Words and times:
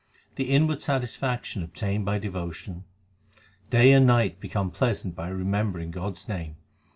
The 0.33 0.45
inward 0.49 0.81
satisfaction 0.81 1.61
obtained 1.61 2.05
by 2.05 2.17
devotion: 2.17 2.85
Day 3.69 3.91
and 3.91 4.07
night 4.07 4.39
become 4.39 4.71
pleasant 4.71 5.15
by 5.15 5.27
remembering 5.27 5.91
God 5.91 6.13
s 6.13 6.27
name. 6.27 6.55